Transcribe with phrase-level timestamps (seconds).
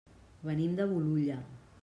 [0.47, 1.39] Venim de Bolulla.